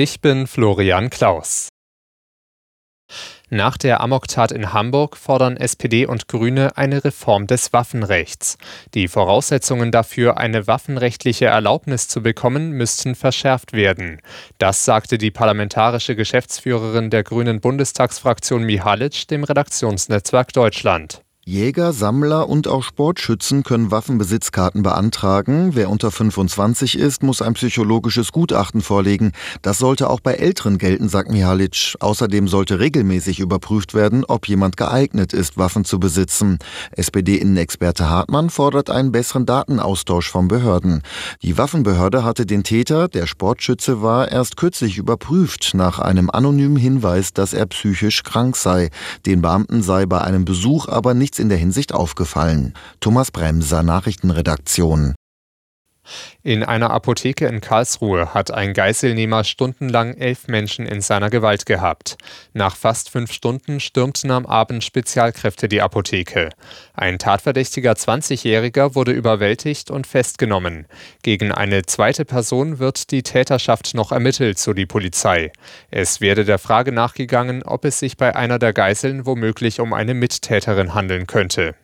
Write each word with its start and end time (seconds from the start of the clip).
Ich 0.00 0.20
bin 0.20 0.46
Florian 0.46 1.10
Klaus. 1.10 1.70
Nach 3.50 3.76
der 3.76 4.00
Amoktat 4.00 4.52
in 4.52 4.72
Hamburg 4.72 5.16
fordern 5.16 5.56
SPD 5.56 6.06
und 6.06 6.28
Grüne 6.28 6.76
eine 6.76 7.02
Reform 7.02 7.48
des 7.48 7.72
Waffenrechts. 7.72 8.58
Die 8.94 9.08
Voraussetzungen 9.08 9.90
dafür, 9.90 10.36
eine 10.36 10.68
waffenrechtliche 10.68 11.46
Erlaubnis 11.46 12.06
zu 12.06 12.22
bekommen, 12.22 12.70
müssten 12.70 13.16
verschärft 13.16 13.72
werden. 13.72 14.22
Das 14.58 14.84
sagte 14.84 15.18
die 15.18 15.32
parlamentarische 15.32 16.14
Geschäftsführerin 16.14 17.10
der 17.10 17.24
Grünen 17.24 17.60
Bundestagsfraktion 17.60 18.62
Mihalic 18.62 19.26
dem 19.26 19.42
Redaktionsnetzwerk 19.42 20.52
Deutschland. 20.52 21.22
Jäger, 21.48 21.94
Sammler 21.94 22.46
und 22.46 22.68
auch 22.68 22.82
Sportschützen 22.82 23.62
können 23.62 23.90
Waffenbesitzkarten 23.90 24.82
beantragen. 24.82 25.70
Wer 25.72 25.88
unter 25.88 26.10
25 26.10 26.98
ist, 26.98 27.22
muss 27.22 27.40
ein 27.40 27.54
psychologisches 27.54 28.32
Gutachten 28.32 28.82
vorlegen. 28.82 29.32
Das 29.62 29.78
sollte 29.78 30.10
auch 30.10 30.20
bei 30.20 30.34
Älteren 30.34 30.76
gelten, 30.76 31.08
sagt 31.08 31.30
Mihalic. 31.30 31.94
Außerdem 32.00 32.48
sollte 32.48 32.80
regelmäßig 32.80 33.40
überprüft 33.40 33.94
werden, 33.94 34.26
ob 34.26 34.46
jemand 34.46 34.76
geeignet 34.76 35.32
ist, 35.32 35.56
Waffen 35.56 35.86
zu 35.86 35.98
besitzen. 35.98 36.58
SPD-Innenexperte 36.90 38.10
Hartmann 38.10 38.50
fordert 38.50 38.90
einen 38.90 39.10
besseren 39.10 39.46
Datenaustausch 39.46 40.30
von 40.30 40.48
Behörden. 40.48 41.00
Die 41.40 41.56
Waffenbehörde 41.56 42.24
hatte 42.24 42.44
den 42.44 42.62
Täter, 42.62 43.08
der 43.08 43.26
Sportschütze 43.26 44.02
war, 44.02 44.30
erst 44.30 44.58
kürzlich 44.58 44.98
überprüft 44.98 45.70
nach 45.72 45.98
einem 45.98 46.28
anonymen 46.28 46.76
Hinweis, 46.76 47.32
dass 47.32 47.54
er 47.54 47.64
psychisch 47.64 48.22
krank 48.22 48.54
sei. 48.54 48.90
Den 49.24 49.40
Beamten 49.40 49.82
sei 49.82 50.04
bei 50.04 50.20
einem 50.20 50.44
Besuch 50.44 50.88
aber 50.88 51.14
nichts 51.14 51.37
in 51.38 51.48
der 51.48 51.58
Hinsicht 51.58 51.92
aufgefallen. 51.92 52.74
Thomas 53.00 53.30
Bremser, 53.30 53.82
Nachrichtenredaktion. 53.82 55.14
In 56.42 56.62
einer 56.62 56.90
Apotheke 56.90 57.46
in 57.46 57.60
Karlsruhe 57.60 58.34
hat 58.34 58.50
ein 58.50 58.72
Geiselnehmer 58.72 59.44
stundenlang 59.44 60.14
elf 60.14 60.48
Menschen 60.48 60.86
in 60.86 61.00
seiner 61.00 61.30
Gewalt 61.30 61.66
gehabt. 61.66 62.16
Nach 62.52 62.76
fast 62.76 63.10
fünf 63.10 63.32
Stunden 63.32 63.80
stürmten 63.80 64.30
am 64.30 64.46
Abend 64.46 64.84
Spezialkräfte 64.84 65.68
die 65.68 65.82
Apotheke. 65.82 66.50
Ein 66.94 67.18
tatverdächtiger 67.18 67.92
20-Jähriger 67.92 68.94
wurde 68.94 69.12
überwältigt 69.12 69.90
und 69.90 70.06
festgenommen. 70.06 70.86
Gegen 71.22 71.52
eine 71.52 71.84
zweite 71.86 72.24
Person 72.24 72.78
wird 72.78 73.10
die 73.10 73.22
Täterschaft 73.22 73.94
noch 73.94 74.12
ermittelt, 74.12 74.58
so 74.58 74.72
die 74.72 74.86
Polizei. 74.86 75.52
Es 75.90 76.20
werde 76.20 76.44
der 76.44 76.58
Frage 76.58 76.92
nachgegangen, 76.92 77.62
ob 77.62 77.84
es 77.84 77.98
sich 77.98 78.16
bei 78.16 78.34
einer 78.34 78.58
der 78.58 78.72
Geiseln 78.72 79.26
womöglich 79.26 79.80
um 79.80 79.92
eine 79.92 80.14
Mittäterin 80.14 80.94
handeln 80.94 81.26
könnte. 81.26 81.74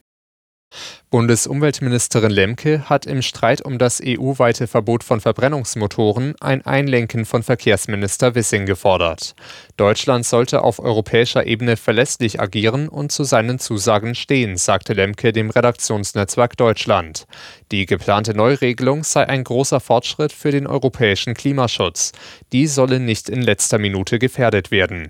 Bundesumweltministerin 1.10 2.30
Lemke 2.30 2.88
hat 2.88 3.06
im 3.06 3.22
Streit 3.22 3.62
um 3.62 3.78
das 3.78 4.02
EU-weite 4.04 4.66
Verbot 4.66 5.04
von 5.04 5.20
Verbrennungsmotoren 5.20 6.34
ein 6.40 6.66
Einlenken 6.66 7.24
von 7.24 7.42
Verkehrsminister 7.42 8.34
Wissing 8.34 8.66
gefordert. 8.66 9.34
Deutschland 9.76 10.26
sollte 10.26 10.62
auf 10.62 10.80
europäischer 10.80 11.46
Ebene 11.46 11.76
verlässlich 11.76 12.40
agieren 12.40 12.88
und 12.88 13.12
zu 13.12 13.22
seinen 13.24 13.58
Zusagen 13.58 14.14
stehen, 14.14 14.56
sagte 14.56 14.92
Lemke 14.92 15.32
dem 15.32 15.50
Redaktionsnetzwerk 15.50 16.56
Deutschland. 16.56 17.26
Die 17.70 17.86
geplante 17.86 18.34
Neuregelung 18.34 19.04
sei 19.04 19.28
ein 19.28 19.44
großer 19.44 19.78
Fortschritt 19.80 20.32
für 20.32 20.50
den 20.50 20.66
europäischen 20.66 21.34
Klimaschutz. 21.34 22.12
Die 22.52 22.66
solle 22.66 22.98
nicht 22.98 23.28
in 23.28 23.42
letzter 23.42 23.78
Minute 23.78 24.18
gefährdet 24.18 24.70
werden. 24.70 25.08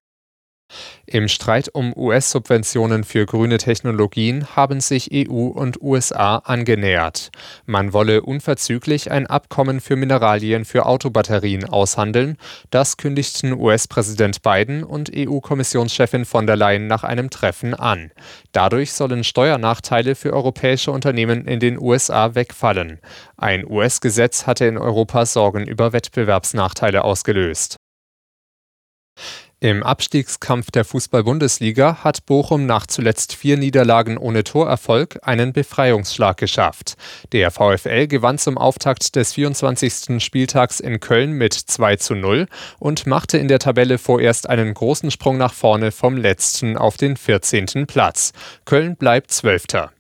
Im 1.07 1.29
Streit 1.29 1.69
um 1.73 1.97
US-Subventionen 1.97 3.05
für 3.05 3.27
grüne 3.27 3.59
Technologien 3.59 4.57
haben 4.57 4.81
sich 4.81 5.11
EU 5.13 5.49
und 5.49 5.83
USA 5.83 6.37
angenähert. 6.39 7.31
Man 7.67 7.93
wolle 7.93 8.23
unverzüglich 8.23 9.11
ein 9.11 9.27
Abkommen 9.27 9.81
für 9.81 9.97
Mineralien 9.97 10.65
für 10.65 10.87
Autobatterien 10.87 11.65
aushandeln. 11.69 12.39
Das 12.71 12.97
kündigten 12.97 13.53
US-Präsident 13.53 14.43
Biden 14.43 14.83
und 14.83 15.11
EU-Kommissionschefin 15.15 16.25
von 16.25 16.47
der 16.47 16.57
Leyen 16.57 16.87
nach 16.87 17.05
einem 17.05 17.31
Treffen 17.31 17.75
an. 17.75 18.11
Dadurch 18.53 18.93
sollen 18.93 19.25
Steuernachteile 19.25 20.15
für 20.15 20.33
europäische 20.33 20.91
Unternehmen 20.91 21.47
in 21.47 21.61
den 21.61 21.79
USA 21.79 22.35
wegfallen. 22.35 23.01
Ein 23.37 23.67
US-Gesetz 23.69 24.47
hatte 24.47 24.65
in 24.65 24.79
Europa 24.79 25.27
Sorgen 25.27 25.67
über 25.67 25.93
Wettbewerbsnachteile 25.93 27.05
ausgelöst. 27.05 27.77
Im 29.61 29.83
Abstiegskampf 29.83 30.71
der 30.71 30.85
Fußball-Bundesliga 30.85 32.05
hat 32.05 32.27
Bochum 32.27 32.67
nach 32.67 32.87
zuletzt 32.87 33.35
vier 33.35 33.57
Niederlagen 33.57 34.19
ohne 34.19 34.45
Torerfolg 34.45 35.21
einen 35.23 35.53
Befreiungsschlag 35.53 36.37
geschafft. 36.37 36.97
Der 37.33 37.51
VfL 37.51 38.07
gewann 38.07 38.37
zum 38.39 38.59
Auftakt 38.59 39.17
des 39.17 39.33
24. 39.33 40.23
Spieltags 40.23 40.81
in 40.81 41.01
Köln 41.01 41.33
mit 41.33 41.55
2 41.55 41.97
zu 41.97 42.15
0 42.15 42.47
und 42.79 43.07
machte 43.07 43.39
in 43.39 43.49
der 43.49 43.59
Tabelle 43.59 43.99
vorerst 43.99 44.49
einen 44.49 44.75
großen 44.75 45.11
Sprung 45.11 45.39
nach 45.39 45.55
vorne 45.55 45.93
vom 45.93 46.17
letzten 46.17 46.77
auf 46.77 46.97
den 46.97 47.17
14. 47.17 47.87
Platz. 47.87 48.33
Köln 48.65 48.97
bleibt 48.97 49.31
Zwölfter. 49.31 49.93